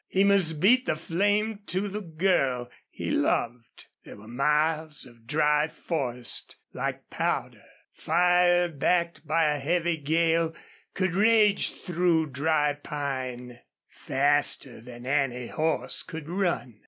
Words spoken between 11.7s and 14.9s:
through dry pine faster